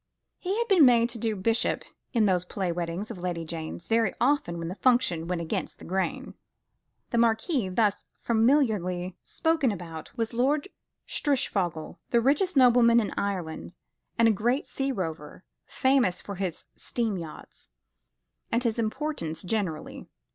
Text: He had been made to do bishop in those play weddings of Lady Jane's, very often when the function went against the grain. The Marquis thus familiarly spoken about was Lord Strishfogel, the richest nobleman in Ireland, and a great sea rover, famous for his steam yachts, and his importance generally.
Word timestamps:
He 0.39 0.57
had 0.57 0.67
been 0.67 0.83
made 0.83 1.09
to 1.09 1.19
do 1.19 1.35
bishop 1.35 1.83
in 2.11 2.25
those 2.25 2.43
play 2.43 2.71
weddings 2.71 3.11
of 3.11 3.19
Lady 3.19 3.45
Jane's, 3.45 3.87
very 3.87 4.15
often 4.19 4.57
when 4.57 4.67
the 4.67 4.73
function 4.73 5.27
went 5.27 5.41
against 5.41 5.77
the 5.77 5.85
grain. 5.85 6.33
The 7.11 7.19
Marquis 7.19 7.69
thus 7.69 8.05
familiarly 8.23 9.15
spoken 9.21 9.71
about 9.71 10.09
was 10.17 10.33
Lord 10.33 10.67
Strishfogel, 11.05 11.99
the 12.09 12.19
richest 12.19 12.57
nobleman 12.57 12.99
in 12.99 13.11
Ireland, 13.15 13.75
and 14.17 14.27
a 14.27 14.31
great 14.31 14.65
sea 14.65 14.91
rover, 14.91 15.43
famous 15.67 16.19
for 16.19 16.33
his 16.33 16.65
steam 16.73 17.15
yachts, 17.15 17.69
and 18.51 18.63
his 18.63 18.79
importance 18.79 19.43
generally. 19.43 20.07